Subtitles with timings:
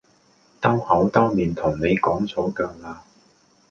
[0.59, 3.03] 兜口兜面同你講咗㗎啦